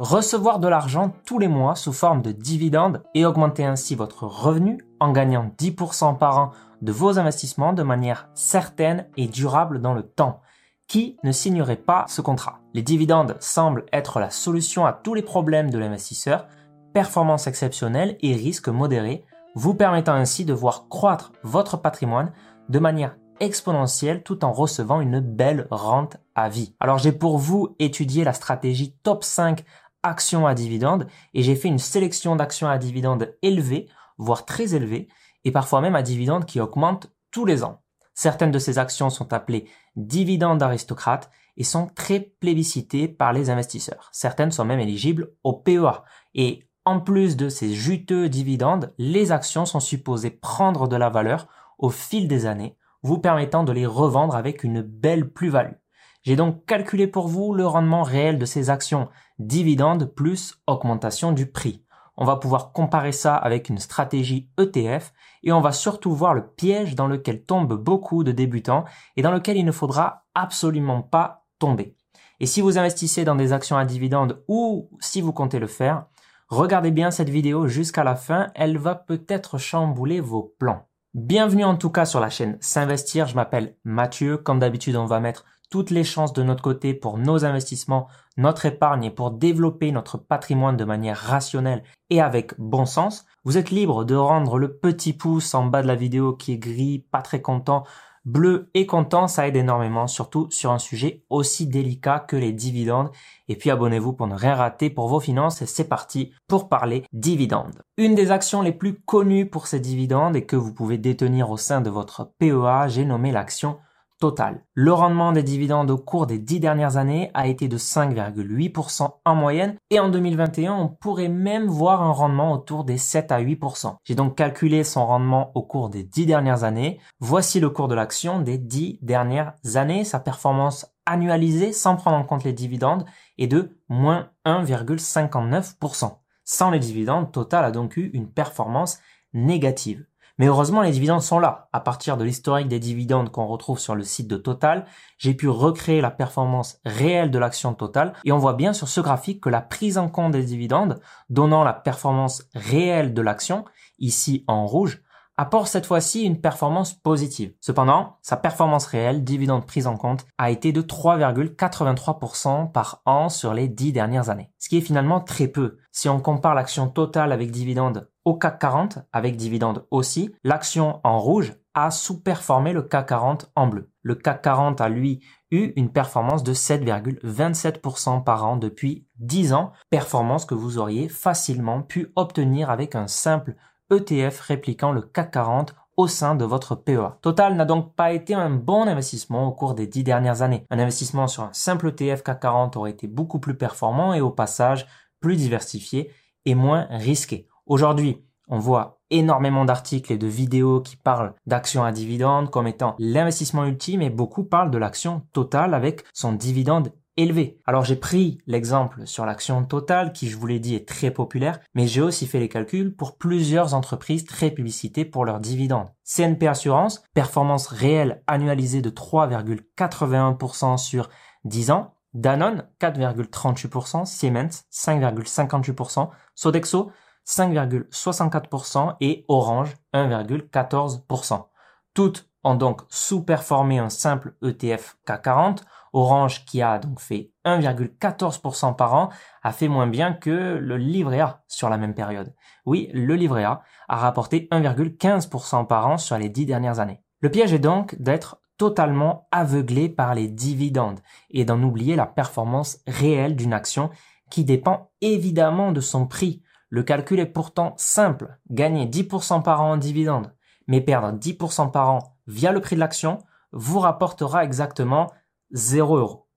Recevoir 0.00 0.60
de 0.60 0.66
l'argent 0.66 1.12
tous 1.26 1.38
les 1.38 1.46
mois 1.46 1.74
sous 1.74 1.92
forme 1.92 2.22
de 2.22 2.32
dividendes 2.32 3.02
et 3.14 3.26
augmenter 3.26 3.66
ainsi 3.66 3.94
votre 3.94 4.22
revenu 4.22 4.82
en 4.98 5.12
gagnant 5.12 5.52
10% 5.58 6.16
par 6.16 6.38
an 6.38 6.52
de 6.80 6.90
vos 6.90 7.18
investissements 7.18 7.74
de 7.74 7.82
manière 7.82 8.30
certaine 8.32 9.06
et 9.18 9.26
durable 9.26 9.82
dans 9.82 9.92
le 9.92 10.02
temps. 10.02 10.40
Qui 10.88 11.18
ne 11.22 11.32
signerait 11.32 11.76
pas 11.76 12.06
ce 12.08 12.22
contrat? 12.22 12.60
Les 12.72 12.80
dividendes 12.80 13.36
semblent 13.40 13.84
être 13.92 14.20
la 14.20 14.30
solution 14.30 14.86
à 14.86 14.94
tous 14.94 15.12
les 15.12 15.20
problèmes 15.20 15.68
de 15.68 15.76
l'investisseur, 15.76 16.46
performance 16.94 17.46
exceptionnelle 17.46 18.16
et 18.22 18.32
risque 18.32 18.68
modéré, 18.68 19.26
vous 19.54 19.74
permettant 19.74 20.14
ainsi 20.14 20.46
de 20.46 20.54
voir 20.54 20.88
croître 20.88 21.30
votre 21.42 21.76
patrimoine 21.76 22.32
de 22.70 22.78
manière 22.78 23.16
exponentielle 23.40 24.22
tout 24.22 24.44
en 24.44 24.52
recevant 24.52 25.00
une 25.00 25.20
belle 25.20 25.66
rente 25.70 26.18
à 26.34 26.48
vie. 26.48 26.74
Alors 26.78 26.98
j'ai 26.98 27.12
pour 27.12 27.38
vous 27.38 27.74
étudié 27.78 28.22
la 28.22 28.32
stratégie 28.32 28.94
top 29.02 29.24
5 29.24 29.64
actions 30.02 30.46
à 30.46 30.54
dividendes 30.54 31.06
et 31.34 31.42
j'ai 31.42 31.56
fait 31.56 31.68
une 31.68 31.78
sélection 31.78 32.36
d'actions 32.36 32.68
à 32.68 32.78
dividendes 32.78 33.34
élevées, 33.42 33.88
voire 34.18 34.44
très 34.44 34.74
élevées, 34.74 35.08
et 35.44 35.52
parfois 35.52 35.80
même 35.80 35.96
à 35.96 36.02
dividendes 36.02 36.44
qui 36.44 36.60
augmentent 36.60 37.10
tous 37.30 37.44
les 37.44 37.64
ans. 37.64 37.80
Certaines 38.14 38.50
de 38.50 38.58
ces 38.58 38.78
actions 38.78 39.08
sont 39.08 39.32
appelées 39.32 39.66
dividendes 39.96 40.62
aristocrates 40.62 41.30
et 41.56 41.64
sont 41.64 41.86
très 41.86 42.20
plébiscitées 42.20 43.08
par 43.08 43.32
les 43.32 43.50
investisseurs. 43.50 44.08
Certaines 44.12 44.52
sont 44.52 44.64
même 44.64 44.80
éligibles 44.80 45.32
au 45.44 45.54
PEA. 45.54 46.04
Et 46.34 46.68
en 46.84 47.00
plus 47.00 47.36
de 47.36 47.48
ces 47.48 47.72
juteux 47.72 48.28
dividendes, 48.28 48.92
les 48.98 49.32
actions 49.32 49.66
sont 49.66 49.80
supposées 49.80 50.30
prendre 50.30 50.88
de 50.88 50.96
la 50.96 51.08
valeur 51.08 51.48
au 51.78 51.90
fil 51.90 52.28
des 52.28 52.46
années, 52.46 52.76
vous 53.02 53.18
permettant 53.18 53.64
de 53.64 53.72
les 53.72 53.86
revendre 53.86 54.34
avec 54.34 54.64
une 54.64 54.82
belle 54.82 55.30
plus-value. 55.30 55.76
J'ai 56.22 56.36
donc 56.36 56.66
calculé 56.66 57.06
pour 57.06 57.28
vous 57.28 57.54
le 57.54 57.66
rendement 57.66 58.02
réel 58.02 58.38
de 58.38 58.44
ces 58.44 58.68
actions 58.68 59.08
dividendes 59.38 60.04
plus 60.04 60.60
augmentation 60.66 61.32
du 61.32 61.46
prix. 61.50 61.82
On 62.18 62.26
va 62.26 62.36
pouvoir 62.36 62.72
comparer 62.72 63.12
ça 63.12 63.34
avec 63.34 63.70
une 63.70 63.78
stratégie 63.78 64.50
ETF 64.58 65.14
et 65.42 65.52
on 65.52 65.62
va 65.62 65.72
surtout 65.72 66.14
voir 66.14 66.34
le 66.34 66.46
piège 66.46 66.94
dans 66.94 67.06
lequel 67.06 67.42
tombent 67.44 67.72
beaucoup 67.72 68.22
de 68.22 68.32
débutants 68.32 68.84
et 69.16 69.22
dans 69.22 69.30
lequel 69.30 69.56
il 69.56 69.64
ne 69.64 69.72
faudra 69.72 70.26
absolument 70.34 71.00
pas 71.00 71.46
tomber. 71.58 71.96
Et 72.38 72.46
si 72.46 72.60
vous 72.60 72.76
investissez 72.76 73.24
dans 73.24 73.36
des 73.36 73.54
actions 73.54 73.78
à 73.78 73.86
dividendes 73.86 74.42
ou 74.46 74.90
si 75.00 75.22
vous 75.22 75.32
comptez 75.32 75.58
le 75.58 75.66
faire, 75.66 76.04
regardez 76.48 76.90
bien 76.90 77.10
cette 77.10 77.30
vidéo 77.30 77.66
jusqu'à 77.66 78.04
la 78.04 78.16
fin, 78.16 78.48
elle 78.54 78.76
va 78.76 78.94
peut-être 78.94 79.56
chambouler 79.56 80.20
vos 80.20 80.54
plans. 80.58 80.86
Bienvenue 81.14 81.64
en 81.64 81.76
tout 81.76 81.90
cas 81.90 82.04
sur 82.04 82.20
la 82.20 82.30
chaîne 82.30 82.58
S'investir, 82.60 83.26
je 83.26 83.34
m'appelle 83.34 83.76
Mathieu, 83.84 84.36
comme 84.36 84.58
d'habitude 84.58 84.96
on 84.96 85.06
va 85.06 85.20
mettre 85.20 85.44
toutes 85.70 85.90
les 85.90 86.04
chances 86.04 86.32
de 86.32 86.42
notre 86.42 86.62
côté 86.62 86.92
pour 86.94 87.16
nos 87.16 87.44
investissements, 87.44 88.08
notre 88.36 88.66
épargne 88.66 89.04
et 89.04 89.10
pour 89.10 89.30
développer 89.30 89.92
notre 89.92 90.18
patrimoine 90.18 90.76
de 90.76 90.84
manière 90.84 91.16
rationnelle 91.16 91.84
et 92.10 92.20
avec 92.20 92.58
bon 92.58 92.86
sens. 92.86 93.24
Vous 93.44 93.56
êtes 93.56 93.70
libre 93.70 94.04
de 94.04 94.16
rendre 94.16 94.58
le 94.58 94.76
petit 94.76 95.12
pouce 95.12 95.54
en 95.54 95.66
bas 95.66 95.82
de 95.82 95.86
la 95.86 95.94
vidéo 95.94 96.34
qui 96.34 96.52
est 96.52 96.58
gris, 96.58 97.06
pas 97.10 97.22
très 97.22 97.40
content, 97.40 97.84
bleu 98.24 98.68
et 98.74 98.84
content, 98.84 99.28
ça 99.28 99.46
aide 99.46 99.56
énormément, 99.56 100.06
surtout 100.06 100.48
sur 100.50 100.72
un 100.72 100.78
sujet 100.78 101.24
aussi 101.30 101.66
délicat 101.66 102.18
que 102.18 102.36
les 102.36 102.52
dividendes. 102.52 103.10
Et 103.48 103.56
puis 103.56 103.70
abonnez-vous 103.70 104.12
pour 104.12 104.26
ne 104.26 104.34
rien 104.34 104.54
rater 104.54 104.90
pour 104.90 105.08
vos 105.08 105.20
finances 105.20 105.62
et 105.62 105.66
c'est 105.66 105.88
parti 105.88 106.32
pour 106.48 106.68
parler 106.68 107.04
dividendes. 107.12 107.82
Une 107.96 108.14
des 108.14 108.30
actions 108.30 108.62
les 108.62 108.72
plus 108.72 109.00
connues 109.00 109.48
pour 109.48 109.68
ces 109.68 109.80
dividendes 109.80 110.36
et 110.36 110.44
que 110.44 110.56
vous 110.56 110.74
pouvez 110.74 110.98
détenir 110.98 111.50
au 111.50 111.56
sein 111.56 111.80
de 111.80 111.90
votre 111.90 112.32
PEA, 112.38 112.88
j'ai 112.88 113.04
nommé 113.04 113.30
l'action 113.30 113.78
total. 114.20 114.64
Le 114.74 114.92
rendement 114.92 115.32
des 115.32 115.42
dividendes 115.42 115.90
au 115.90 115.96
cours 115.96 116.26
des 116.26 116.38
dix 116.38 116.60
dernières 116.60 116.96
années 116.96 117.30
a 117.34 117.48
été 117.48 117.66
de 117.66 117.78
5,8% 117.78 119.14
en 119.24 119.34
moyenne 119.34 119.76
et 119.90 119.98
en 119.98 120.10
2021, 120.10 120.74
on 120.74 120.88
pourrait 120.88 121.28
même 121.28 121.66
voir 121.66 122.02
un 122.02 122.12
rendement 122.12 122.52
autour 122.52 122.84
des 122.84 122.98
7 122.98 123.32
à 123.32 123.40
8%. 123.40 123.96
J'ai 124.04 124.14
donc 124.14 124.36
calculé 124.36 124.84
son 124.84 125.06
rendement 125.06 125.50
au 125.54 125.62
cours 125.62 125.88
des 125.88 126.04
dix 126.04 126.26
dernières 126.26 126.62
années. 126.62 127.00
Voici 127.18 127.58
le 127.58 127.70
cours 127.70 127.88
de 127.88 127.94
l'action 127.94 128.40
des 128.40 128.58
dix 128.58 128.98
dernières 129.02 129.54
années. 129.74 130.04
Sa 130.04 130.20
performance 130.20 130.86
annualisée 131.06 131.72
sans 131.72 131.96
prendre 131.96 132.18
en 132.18 132.24
compte 132.24 132.44
les 132.44 132.52
dividendes 132.52 133.06
est 133.38 133.46
de 133.46 133.78
moins 133.88 134.28
1,59%. 134.44 136.18
Sans 136.44 136.70
les 136.70 136.78
dividendes, 136.78 137.32
Total 137.32 137.64
a 137.64 137.70
donc 137.70 137.96
eu 137.96 138.10
une 138.12 138.30
performance 138.30 138.98
négative. 139.32 140.04
Mais 140.40 140.46
heureusement, 140.46 140.80
les 140.80 140.92
dividendes 140.92 141.20
sont 141.20 141.38
là. 141.38 141.68
À 141.70 141.80
partir 141.80 142.16
de 142.16 142.24
l'historique 142.24 142.66
des 142.66 142.78
dividendes 142.78 143.30
qu'on 143.30 143.46
retrouve 143.46 143.78
sur 143.78 143.94
le 143.94 144.04
site 144.04 144.26
de 144.26 144.38
Total, 144.38 144.86
j'ai 145.18 145.34
pu 145.34 145.50
recréer 145.50 146.00
la 146.00 146.10
performance 146.10 146.78
réelle 146.86 147.30
de 147.30 147.38
l'action 147.38 147.74
Total 147.74 148.14
et 148.24 148.32
on 148.32 148.38
voit 148.38 148.54
bien 148.54 148.72
sur 148.72 148.88
ce 148.88 149.02
graphique 149.02 149.42
que 149.42 149.50
la 149.50 149.60
prise 149.60 149.98
en 149.98 150.08
compte 150.08 150.32
des 150.32 150.44
dividendes, 150.44 150.98
donnant 151.28 151.62
la 151.62 151.74
performance 151.74 152.44
réelle 152.54 153.12
de 153.12 153.20
l'action, 153.20 153.66
ici 153.98 154.46
en 154.46 154.64
rouge, 154.64 155.02
apporte 155.36 155.68
cette 155.68 155.84
fois-ci 155.84 156.22
une 156.22 156.40
performance 156.40 156.94
positive. 156.94 157.52
Cependant, 157.60 158.16
sa 158.22 158.38
performance 158.38 158.86
réelle, 158.86 159.24
dividende 159.24 159.66
prise 159.66 159.86
en 159.86 159.98
compte, 159.98 160.24
a 160.38 160.50
été 160.50 160.72
de 160.72 160.80
3,83% 160.80 162.72
par 162.72 163.02
an 163.04 163.28
sur 163.28 163.52
les 163.52 163.68
dix 163.68 163.92
dernières 163.92 164.30
années. 164.30 164.50
Ce 164.58 164.70
qui 164.70 164.78
est 164.78 164.82
finalement 164.82 165.20
très 165.20 165.48
peu. 165.48 165.76
Si 165.92 166.08
on 166.08 166.18
compare 166.18 166.54
l'action 166.54 166.88
totale 166.88 167.30
avec 167.30 167.50
dividende 167.50 168.08
au 168.30 168.34
CAC 168.34 168.60
40, 168.60 168.98
avec 169.12 169.36
dividende 169.36 169.86
aussi, 169.90 170.32
l'action 170.44 171.00
en 171.02 171.18
rouge 171.18 171.54
a 171.74 171.90
sous-performé 171.90 172.72
le 172.72 172.82
CAC 172.82 173.08
40 173.08 173.50
en 173.56 173.66
bleu. 173.66 173.90
Le 174.02 174.14
CAC 174.14 174.42
40 174.42 174.80
a 174.80 174.88
lui 174.88 175.18
eu 175.50 175.72
une 175.74 175.90
performance 175.90 176.44
de 176.44 176.54
7,27% 176.54 178.22
par 178.22 178.46
an 178.46 178.56
depuis 178.56 179.08
10 179.16 179.52
ans, 179.52 179.72
performance 179.90 180.44
que 180.44 180.54
vous 180.54 180.78
auriez 180.78 181.08
facilement 181.08 181.82
pu 181.82 182.12
obtenir 182.14 182.70
avec 182.70 182.94
un 182.94 183.08
simple 183.08 183.56
ETF 183.90 184.38
répliquant 184.38 184.92
le 184.92 185.00
CAC 185.00 185.32
40 185.32 185.74
au 185.96 186.06
sein 186.06 186.36
de 186.36 186.44
votre 186.44 186.76
PEA. 186.76 187.18
Total 187.22 187.56
n'a 187.56 187.64
donc 187.64 187.96
pas 187.96 188.12
été 188.12 188.34
un 188.34 188.50
bon 188.50 188.86
investissement 188.86 189.48
au 189.48 189.50
cours 189.50 189.74
des 189.74 189.88
dix 189.88 190.04
dernières 190.04 190.42
années. 190.42 190.66
Un 190.70 190.78
investissement 190.78 191.26
sur 191.26 191.42
un 191.42 191.52
simple 191.52 191.88
ETF 191.88 192.22
CAC 192.22 192.38
40 192.38 192.76
aurait 192.76 192.92
été 192.92 193.08
beaucoup 193.08 193.40
plus 193.40 193.56
performant 193.56 194.14
et 194.14 194.20
au 194.20 194.30
passage 194.30 194.86
plus 195.18 195.34
diversifié 195.34 196.12
et 196.44 196.54
moins 196.54 196.86
risqué. 196.90 197.48
Aujourd'hui, 197.70 198.20
on 198.48 198.58
voit 198.58 198.98
énormément 199.10 199.64
d'articles 199.64 200.12
et 200.12 200.18
de 200.18 200.26
vidéos 200.26 200.80
qui 200.80 200.96
parlent 200.96 201.34
d'actions 201.46 201.84
à 201.84 201.92
dividendes 201.92 202.50
comme 202.50 202.66
étant 202.66 202.96
l'investissement 202.98 203.64
ultime 203.64 204.02
et 204.02 204.10
beaucoup 204.10 204.42
parlent 204.42 204.72
de 204.72 204.78
l'action 204.78 205.22
totale 205.32 205.72
avec 205.72 206.02
son 206.12 206.32
dividende 206.32 206.92
élevé. 207.16 207.60
Alors 207.66 207.84
j'ai 207.84 207.94
pris 207.94 208.38
l'exemple 208.48 209.06
sur 209.06 209.24
l'action 209.24 209.64
Total 209.64 210.12
qui 210.12 210.28
je 210.28 210.36
vous 210.36 210.48
l'ai 210.48 210.58
dit 210.58 210.74
est 210.74 210.88
très 210.88 211.12
populaire, 211.12 211.60
mais 211.74 211.86
j'ai 211.86 212.00
aussi 212.00 212.26
fait 212.26 212.40
les 212.40 212.48
calculs 212.48 212.92
pour 212.92 213.16
plusieurs 213.16 213.72
entreprises 213.72 214.24
très 214.24 214.50
publicitées 214.50 215.04
pour 215.04 215.24
leurs 215.24 215.38
dividendes. 215.38 215.90
CNP 216.02 216.48
Assurance, 216.48 217.04
performance 217.14 217.68
réelle 217.68 218.24
annualisée 218.26 218.82
de 218.82 218.90
3,81% 218.90 220.76
sur 220.76 221.08
10 221.44 221.70
ans, 221.70 221.94
Danone 222.14 222.66
4,38%, 222.80 224.06
Siemens 224.06 224.64
5,58%, 224.72 226.08
Sodexo 226.34 226.90
5,64% 227.30 228.96
et 229.00 229.24
Orange 229.28 229.76
1,14%. 229.94 231.46
Toutes 231.94 232.28
ont 232.42 232.54
donc 232.54 232.82
sous-performé 232.88 233.78
un 233.78 233.90
simple 233.90 234.34
ETF 234.42 234.96
K40 235.06 235.58
Orange, 235.92 236.44
qui 236.44 236.62
a 236.62 236.78
donc 236.78 237.00
fait 237.00 237.32
1,14% 237.44 238.76
par 238.76 238.94
an, 238.94 239.08
a 239.42 239.52
fait 239.52 239.68
moins 239.68 239.86
bien 239.86 240.12
que 240.12 240.30
le 240.30 240.76
livret 240.76 241.20
A 241.20 241.42
sur 241.48 241.68
la 241.68 241.78
même 241.78 241.94
période. 241.94 242.32
Oui, 242.64 242.90
le 242.92 243.14
livret 243.14 243.44
A 243.44 243.62
a 243.88 243.96
rapporté 243.96 244.48
1,15% 244.52 245.66
par 245.66 245.88
an 245.88 245.98
sur 245.98 246.16
les 246.16 246.28
dix 246.28 246.46
dernières 246.46 246.78
années. 246.78 247.02
Le 247.20 247.30
piège 247.30 247.52
est 247.52 247.58
donc 247.58 248.00
d'être 248.00 248.40
totalement 248.56 249.26
aveuglé 249.32 249.88
par 249.88 250.14
les 250.14 250.28
dividendes 250.28 251.00
et 251.30 251.44
d'en 251.44 251.62
oublier 251.62 251.96
la 251.96 252.06
performance 252.06 252.78
réelle 252.86 253.34
d'une 253.34 253.54
action 253.54 253.90
qui 254.30 254.44
dépend 254.44 254.90
évidemment 255.00 255.72
de 255.72 255.80
son 255.80 256.06
prix. 256.06 256.42
Le 256.70 256.84
calcul 256.84 257.18
est 257.18 257.26
pourtant 257.26 257.74
simple. 257.76 258.38
Gagner 258.48 258.86
10% 258.86 259.42
par 259.42 259.60
an 259.60 259.72
en 259.72 259.76
dividendes, 259.76 260.32
mais 260.68 260.80
perdre 260.80 261.18
10% 261.18 261.72
par 261.72 261.90
an 261.90 262.16
via 262.28 262.52
le 262.52 262.60
prix 262.60 262.76
de 262.76 262.80
l'action 262.80 263.18
vous 263.52 263.80
rapportera 263.80 264.44
exactement 264.44 265.12
0 265.50 265.98
euros. 265.98 266.28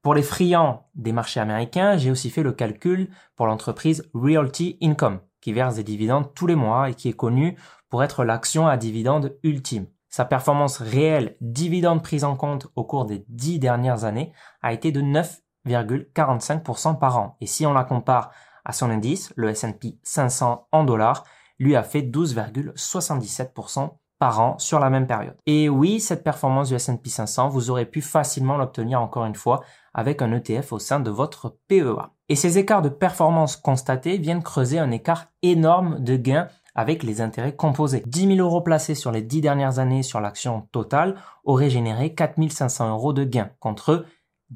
Pour 0.00 0.14
les 0.14 0.22
friands 0.22 0.88
des 0.94 1.12
marchés 1.12 1.40
américains, 1.40 1.98
j'ai 1.98 2.10
aussi 2.10 2.30
fait 2.30 2.42
le 2.42 2.52
calcul 2.52 3.10
pour 3.36 3.46
l'entreprise 3.46 4.08
Realty 4.14 4.78
Income, 4.82 5.20
qui 5.42 5.52
verse 5.52 5.76
des 5.76 5.84
dividendes 5.84 6.32
tous 6.34 6.46
les 6.46 6.56
mois 6.56 6.88
et 6.88 6.94
qui 6.94 7.10
est 7.10 7.12
connue 7.12 7.58
pour 7.90 8.02
être 8.02 8.24
l'action 8.24 8.66
à 8.66 8.78
dividende 8.78 9.36
ultime. 9.42 9.86
Sa 10.08 10.24
performance 10.24 10.78
réelle, 10.78 11.36
dividende 11.40 12.02
prise 12.02 12.24
en 12.24 12.34
compte 12.36 12.68
au 12.76 12.84
cours 12.84 13.04
des 13.04 13.24
dix 13.28 13.58
dernières 13.58 14.04
années, 14.04 14.32
a 14.62 14.72
été 14.72 14.90
de 14.90 15.02
9,45% 15.02 16.98
par 16.98 17.18
an. 17.18 17.36
Et 17.40 17.46
si 17.46 17.66
on 17.66 17.74
la 17.74 17.84
compare 17.84 18.32
à 18.64 18.72
son 18.72 18.90
indice, 18.90 19.32
le 19.36 19.50
S&P 19.50 19.98
500 20.02 20.68
en 20.70 20.84
dollars, 20.84 21.24
lui 21.58 21.76
a 21.76 21.82
fait 21.82 22.02
12,77% 22.02 23.90
par 24.18 24.40
an 24.40 24.56
sur 24.58 24.78
la 24.78 24.88
même 24.88 25.08
période. 25.08 25.36
Et 25.46 25.68
oui, 25.68 25.98
cette 25.98 26.22
performance 26.22 26.68
du 26.68 26.76
S&P 26.76 27.08
500, 27.10 27.48
vous 27.48 27.70
aurez 27.70 27.86
pu 27.86 28.00
facilement 28.00 28.56
l'obtenir 28.56 29.00
encore 29.00 29.24
une 29.24 29.34
fois 29.34 29.62
avec 29.94 30.22
un 30.22 30.32
ETF 30.32 30.72
au 30.72 30.78
sein 30.78 31.00
de 31.00 31.10
votre 31.10 31.56
PEA. 31.66 32.12
Et 32.28 32.36
ces 32.36 32.56
écarts 32.56 32.82
de 32.82 32.88
performance 32.88 33.56
constatés 33.56 34.18
viennent 34.18 34.42
creuser 34.42 34.78
un 34.78 34.90
écart 34.90 35.26
énorme 35.42 35.98
de 35.98 36.16
gains 36.16 36.46
avec 36.74 37.02
les 37.02 37.20
intérêts 37.20 37.56
composés. 37.56 38.02
10 38.06 38.36
000 38.36 38.38
euros 38.38 38.60
placés 38.60 38.94
sur 38.94 39.10
les 39.10 39.22
10 39.22 39.40
dernières 39.40 39.78
années 39.78 40.02
sur 40.02 40.20
l'action 40.20 40.68
totale 40.72 41.16
auraient 41.44 41.68
généré 41.68 42.14
4 42.14 42.48
500 42.48 42.90
euros 42.90 43.12
de 43.12 43.24
gains 43.24 43.50
contre 43.60 44.06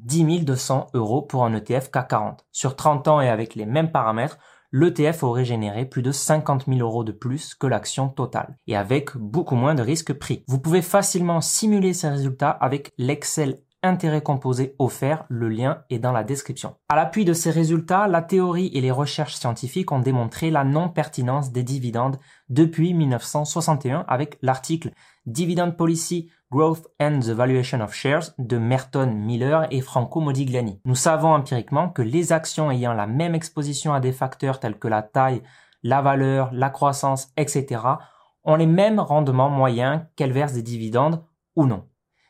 10 0.05 0.45
200 0.45 0.87
euros 0.93 1.21
pour 1.21 1.45
un 1.45 1.53
ETF 1.53 1.89
K40. 1.89 2.39
Sur 2.51 2.75
30 2.75 3.07
ans 3.07 3.21
et 3.21 3.29
avec 3.29 3.55
les 3.55 3.65
mêmes 3.65 3.91
paramètres, 3.91 4.37
l'ETF 4.71 5.23
aurait 5.23 5.45
généré 5.45 5.85
plus 5.85 6.01
de 6.01 6.11
50 6.11 6.65
000 6.67 6.79
euros 6.79 7.03
de 7.03 7.11
plus 7.11 7.55
que 7.55 7.67
l'action 7.67 8.09
totale 8.09 8.57
et 8.67 8.75
avec 8.75 9.15
beaucoup 9.17 9.55
moins 9.55 9.75
de 9.75 9.81
risques 9.81 10.13
pris. 10.13 10.43
Vous 10.47 10.59
pouvez 10.59 10.81
facilement 10.81 11.41
simuler 11.41 11.93
ces 11.93 12.09
résultats 12.09 12.49
avec 12.49 12.91
l'Excel 12.97 13.59
intérêt 13.83 14.21
composé 14.21 14.75
offert, 14.79 15.25
le 15.29 15.49
lien 15.49 15.83
est 15.89 15.99
dans 15.99 16.11
la 16.11 16.23
description. 16.23 16.75
À 16.89 16.95
l'appui 16.95 17.25
de 17.25 17.33
ces 17.33 17.51
résultats, 17.51 18.07
la 18.07 18.21
théorie 18.21 18.71
et 18.73 18.81
les 18.81 18.91
recherches 18.91 19.35
scientifiques 19.35 19.91
ont 19.91 19.99
démontré 19.99 20.51
la 20.51 20.63
non-pertinence 20.63 21.51
des 21.51 21.63
dividendes 21.63 22.17
depuis 22.49 22.93
1961 22.93 24.05
avec 24.07 24.37
l'article 24.41 24.91
Dividend 25.25 25.71
Policy, 25.71 26.29
Growth 26.49 26.87
and 27.01 27.19
the 27.19 27.31
Valuation 27.31 27.81
of 27.81 27.93
Shares 27.93 28.33
de 28.39 28.57
Merton 28.57 29.11
Miller 29.13 29.67
et 29.69 29.81
Franco 29.81 30.21
Modigliani. 30.21 30.79
Nous 30.85 30.95
savons 30.95 31.33
empiriquement 31.33 31.89
que 31.89 32.01
les 32.01 32.31
actions 32.31 32.71
ayant 32.71 32.93
la 32.93 33.07
même 33.07 33.35
exposition 33.35 33.93
à 33.93 33.99
des 33.99 34.13
facteurs 34.13 34.59
tels 34.59 34.79
que 34.79 34.87
la 34.87 35.01
taille, 35.01 35.43
la 35.83 36.01
valeur, 36.01 36.49
la 36.53 36.69
croissance, 36.69 37.29
etc., 37.35 37.81
ont 38.45 38.55
les 38.55 38.65
mêmes 38.65 38.99
rendements 38.99 39.49
moyens 39.49 40.01
qu'elles 40.15 40.31
versent 40.31 40.53
des 40.53 40.63
dividendes 40.63 41.21
ou 41.57 41.65
non. 41.65 41.83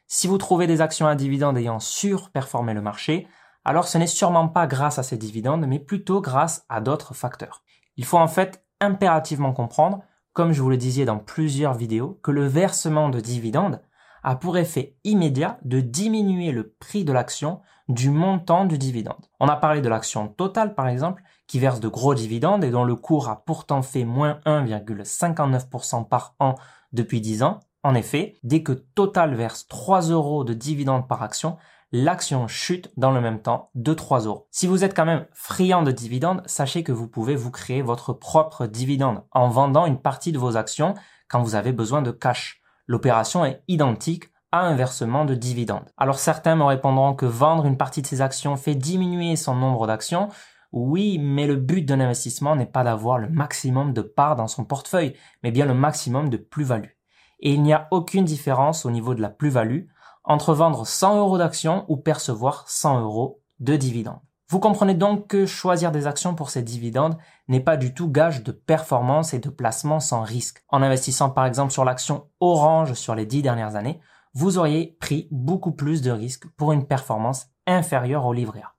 Si 0.09 0.27
vous 0.27 0.37
trouvez 0.37 0.67
des 0.67 0.79
actions 0.79 1.05
à 1.05 1.15
dividendes 1.15 1.57
ayant 1.57 1.79
surperformé 1.79 2.73
le 2.73 2.81
marché, 2.81 3.27
alors 3.65 3.89
ce 3.89 3.97
n'est 3.97 4.07
sûrement 4.07 4.47
pas 4.47 4.65
grâce 4.65 4.99
à 4.99 5.03
ces 5.03 5.17
dividendes, 5.17 5.67
mais 5.67 5.79
plutôt 5.79 6.21
grâce 6.21 6.65
à 6.69 6.79
d'autres 6.79 7.13
facteurs. 7.13 7.61
Il 7.97 8.05
faut 8.05 8.17
en 8.17 8.29
fait 8.29 8.63
impérativement 8.79 9.51
comprendre, 9.51 10.01
comme 10.31 10.53
je 10.53 10.61
vous 10.61 10.69
le 10.69 10.77
disais 10.77 11.03
dans 11.03 11.19
plusieurs 11.19 11.73
vidéos, 11.73 12.19
que 12.23 12.31
le 12.31 12.47
versement 12.47 13.09
de 13.09 13.19
dividendes 13.19 13.81
a 14.23 14.35
pour 14.37 14.57
effet 14.57 14.95
immédiat 15.03 15.59
de 15.65 15.81
diminuer 15.81 16.51
le 16.51 16.69
prix 16.79 17.03
de 17.03 17.11
l'action 17.11 17.59
du 17.89 18.09
montant 18.09 18.63
du 18.63 18.77
dividende. 18.77 19.25
On 19.41 19.49
a 19.49 19.57
parlé 19.57 19.81
de 19.81 19.89
l'action 19.89 20.29
totale 20.29 20.73
par 20.73 20.87
exemple, 20.87 21.23
qui 21.47 21.59
verse 21.59 21.81
de 21.81 21.87
gros 21.89 22.15
dividendes 22.15 22.63
et 22.63 22.71
dont 22.71 22.85
le 22.85 22.95
cours 22.95 23.27
a 23.27 23.43
pourtant 23.43 23.81
fait 23.81 24.05
moins 24.05 24.39
1,59% 24.45 26.07
par 26.07 26.35
an 26.39 26.55
depuis 26.93 27.19
10 27.19 27.43
ans, 27.43 27.59
en 27.87 27.95
effet, 27.95 28.37
dès 28.43 28.63
que 28.63 28.73
Total 28.73 29.33
verse 29.33 29.65
3 29.65 30.09
euros 30.09 30.43
de 30.43 30.53
dividendes 30.53 31.07
par 31.07 31.23
action, 31.23 31.55
l'action 31.93 32.49
chute 32.49 32.91
dans 32.97 33.11
le 33.11 33.21
même 33.21 33.41
temps 33.41 33.69
de 33.75 33.93
3 33.93 34.25
euros. 34.25 34.49
Si 34.51 34.67
vous 34.67 34.83
êtes 34.83 34.93
quand 34.93 35.05
même 35.05 35.25
friand 35.31 35.83
de 35.83 35.93
dividendes, 35.93 36.43
sachez 36.47 36.83
que 36.83 36.91
vous 36.91 37.07
pouvez 37.07 37.37
vous 37.37 37.49
créer 37.49 37.81
votre 37.81 38.11
propre 38.11 38.67
dividende 38.67 39.23
en 39.31 39.47
vendant 39.47 39.85
une 39.85 40.01
partie 40.01 40.33
de 40.33 40.37
vos 40.37 40.57
actions 40.57 40.95
quand 41.29 41.41
vous 41.41 41.55
avez 41.55 41.71
besoin 41.71 42.01
de 42.01 42.11
cash. 42.11 42.61
L'opération 42.87 43.45
est 43.45 43.63
identique 43.69 44.25
à 44.51 44.59
un 44.59 44.75
versement 44.75 45.23
de 45.23 45.33
dividendes. 45.33 45.89
Alors 45.95 46.19
certains 46.19 46.57
me 46.57 46.65
répondront 46.65 47.13
que 47.13 47.25
vendre 47.25 47.67
une 47.67 47.77
partie 47.77 48.01
de 48.01 48.07
ses 48.07 48.19
actions 48.19 48.57
fait 48.57 48.75
diminuer 48.75 49.37
son 49.37 49.55
nombre 49.55 49.87
d'actions. 49.87 50.27
Oui, 50.73 51.19
mais 51.19 51.47
le 51.47 51.55
but 51.55 51.83
d'un 51.83 52.01
investissement 52.01 52.57
n'est 52.57 52.65
pas 52.65 52.83
d'avoir 52.83 53.17
le 53.17 53.29
maximum 53.29 53.93
de 53.93 54.01
parts 54.01 54.35
dans 54.35 54.47
son 54.47 54.65
portefeuille, 54.65 55.15
mais 55.41 55.51
bien 55.51 55.65
le 55.65 55.73
maximum 55.73 56.27
de 56.29 56.35
plus-value 56.35 56.96
et 57.39 57.53
il 57.53 57.61
n'y 57.61 57.73
a 57.73 57.87
aucune 57.91 58.25
différence 58.25 58.85
au 58.85 58.91
niveau 58.91 59.13
de 59.15 59.21
la 59.21 59.29
plus-value 59.29 59.85
entre 60.23 60.53
vendre 60.53 60.85
100 60.85 61.19
euros 61.19 61.37
d'actions 61.37 61.85
ou 61.87 61.97
percevoir 61.97 62.65
100 62.67 63.01
euros 63.01 63.41
de 63.59 63.75
dividendes. 63.75 64.19
Vous 64.49 64.59
comprenez 64.59 64.93
donc 64.93 65.27
que 65.27 65.45
choisir 65.45 65.91
des 65.91 66.07
actions 66.07 66.33
pour 66.33 66.49
ces 66.49 66.61
dividendes 66.61 67.17
n'est 67.49 67.59
pas 67.59 67.75
du 67.75 67.93
tout 67.93 68.09
gage 68.09 68.43
de 68.43 68.53
performance 68.53 69.33
et 69.33 69.39
de 69.39 69.49
placement 69.49 69.99
sans 69.99 70.21
risque. 70.21 70.63
En 70.69 70.81
investissant 70.81 71.29
par 71.29 71.45
exemple 71.45 71.73
sur 71.73 71.83
l'action 71.83 72.29
Orange 72.39 72.93
sur 72.93 73.13
les 73.13 73.25
10 73.25 73.41
dernières 73.41 73.75
années, 73.75 73.99
vous 74.33 74.57
auriez 74.57 74.95
pris 74.99 75.27
beaucoup 75.31 75.71
plus 75.71 76.01
de 76.01 76.11
risques 76.11 76.47
pour 76.55 76.71
une 76.71 76.85
performance 76.87 77.47
inférieure 77.65 78.25
au 78.25 78.33
livret 78.33 78.61
A. 78.61 78.73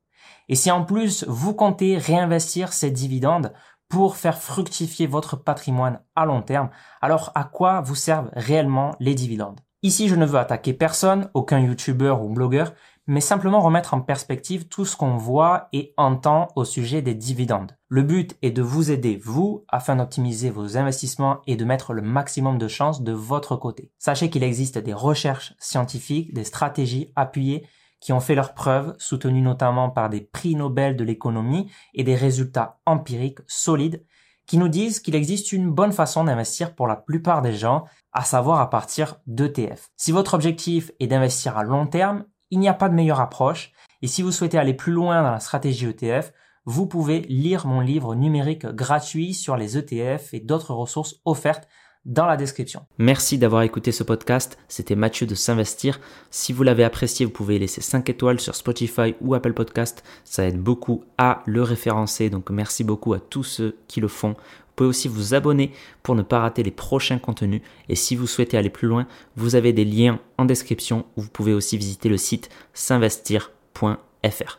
Et 0.48 0.54
si 0.54 0.70
en 0.70 0.84
plus 0.84 1.24
vous 1.28 1.52
comptez 1.52 1.98
réinvestir 1.98 2.72
ces 2.72 2.90
dividendes 2.90 3.52
pour 3.88 4.16
faire 4.16 4.38
fructifier 4.38 5.06
votre 5.06 5.36
patrimoine 5.36 6.00
à 6.14 6.26
long 6.26 6.42
terme, 6.42 6.70
alors 7.00 7.32
à 7.34 7.44
quoi 7.44 7.80
vous 7.80 7.94
servent 7.94 8.30
réellement 8.34 8.94
les 9.00 9.14
dividendes? 9.14 9.60
Ici, 9.82 10.08
je 10.08 10.16
ne 10.16 10.26
veux 10.26 10.38
attaquer 10.38 10.72
personne, 10.72 11.30
aucun 11.34 11.60
youtubeur 11.60 12.22
ou 12.22 12.28
blogueur, 12.28 12.72
mais 13.06 13.20
simplement 13.20 13.60
remettre 13.60 13.94
en 13.94 14.00
perspective 14.00 14.68
tout 14.68 14.84
ce 14.84 14.96
qu'on 14.96 15.16
voit 15.16 15.68
et 15.72 15.94
entend 15.96 16.48
au 16.56 16.64
sujet 16.64 17.00
des 17.00 17.14
dividendes. 17.14 17.76
Le 17.88 18.02
but 18.02 18.36
est 18.42 18.50
de 18.50 18.60
vous 18.60 18.90
aider, 18.90 19.16
vous, 19.16 19.64
afin 19.68 19.96
d'optimiser 19.96 20.50
vos 20.50 20.76
investissements 20.76 21.38
et 21.46 21.56
de 21.56 21.64
mettre 21.64 21.94
le 21.94 22.02
maximum 22.02 22.58
de 22.58 22.68
chances 22.68 23.02
de 23.02 23.12
votre 23.12 23.56
côté. 23.56 23.92
Sachez 23.98 24.28
qu'il 24.28 24.42
existe 24.42 24.78
des 24.78 24.92
recherches 24.92 25.54
scientifiques, 25.58 26.34
des 26.34 26.44
stratégies 26.44 27.12
appuyées 27.16 27.66
qui 28.00 28.12
ont 28.12 28.20
fait 28.20 28.34
leurs 28.34 28.54
preuves, 28.54 28.94
soutenues 28.98 29.42
notamment 29.42 29.90
par 29.90 30.08
des 30.08 30.20
prix 30.20 30.54
Nobel 30.54 30.96
de 30.96 31.04
l'économie 31.04 31.70
et 31.94 32.04
des 32.04 32.14
résultats 32.14 32.80
empiriques 32.86 33.40
solides, 33.46 34.04
qui 34.46 34.56
nous 34.56 34.68
disent 34.68 35.00
qu'il 35.00 35.14
existe 35.14 35.52
une 35.52 35.70
bonne 35.70 35.92
façon 35.92 36.24
d'investir 36.24 36.74
pour 36.74 36.86
la 36.86 36.96
plupart 36.96 37.42
des 37.42 37.52
gens, 37.52 37.84
à 38.12 38.24
savoir 38.24 38.60
à 38.60 38.70
partir 38.70 39.16
d'ETF. 39.26 39.90
Si 39.96 40.10
votre 40.10 40.34
objectif 40.34 40.90
est 41.00 41.06
d'investir 41.06 41.58
à 41.58 41.64
long 41.64 41.86
terme, 41.86 42.24
il 42.50 42.58
n'y 42.58 42.68
a 42.68 42.74
pas 42.74 42.88
de 42.88 42.94
meilleure 42.94 43.20
approche, 43.20 43.72
et 44.00 44.06
si 44.06 44.22
vous 44.22 44.32
souhaitez 44.32 44.58
aller 44.58 44.74
plus 44.74 44.92
loin 44.92 45.22
dans 45.22 45.30
la 45.30 45.40
stratégie 45.40 45.86
ETF, 45.86 46.32
vous 46.64 46.86
pouvez 46.86 47.20
lire 47.20 47.66
mon 47.66 47.80
livre 47.80 48.14
numérique 48.14 48.66
gratuit 48.66 49.34
sur 49.34 49.56
les 49.56 49.76
ETF 49.76 50.34
et 50.34 50.40
d'autres 50.40 50.74
ressources 50.74 51.16
offertes 51.24 51.68
dans 52.04 52.26
la 52.26 52.36
description. 52.36 52.86
Merci 52.98 53.38
d'avoir 53.38 53.62
écouté 53.62 53.92
ce 53.92 54.02
podcast. 54.02 54.58
C'était 54.68 54.96
Mathieu 54.96 55.26
de 55.26 55.34
S'investir. 55.34 56.00
Si 56.30 56.52
vous 56.52 56.62
l'avez 56.62 56.84
apprécié, 56.84 57.26
vous 57.26 57.32
pouvez 57.32 57.58
laisser 57.58 57.80
5 57.80 58.08
étoiles 58.08 58.40
sur 58.40 58.54
Spotify 58.54 59.14
ou 59.20 59.34
Apple 59.34 59.52
Podcast. 59.52 60.02
Ça 60.24 60.46
aide 60.46 60.58
beaucoup 60.58 61.04
à 61.18 61.42
le 61.46 61.62
référencer. 61.62 62.30
Donc 62.30 62.50
merci 62.50 62.84
beaucoup 62.84 63.12
à 63.12 63.20
tous 63.20 63.44
ceux 63.44 63.76
qui 63.88 64.00
le 64.00 64.08
font. 64.08 64.30
Vous 64.30 64.84
pouvez 64.84 64.90
aussi 64.90 65.08
vous 65.08 65.34
abonner 65.34 65.72
pour 66.02 66.14
ne 66.14 66.22
pas 66.22 66.38
rater 66.38 66.62
les 66.62 66.70
prochains 66.70 67.18
contenus. 67.18 67.62
Et 67.88 67.96
si 67.96 68.16
vous 68.16 68.26
souhaitez 68.26 68.56
aller 68.56 68.70
plus 68.70 68.88
loin, 68.88 69.06
vous 69.36 69.56
avez 69.56 69.72
des 69.72 69.84
liens 69.84 70.20
en 70.38 70.44
description 70.44 71.04
où 71.16 71.22
vous 71.22 71.30
pouvez 71.30 71.52
aussi 71.52 71.76
visiter 71.76 72.08
le 72.08 72.16
site 72.16 72.48
s'investir.fr. 72.74 74.58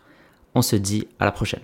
On 0.55 0.61
se 0.61 0.75
dit 0.75 1.07
à 1.19 1.25
la 1.25 1.31
prochaine. 1.31 1.61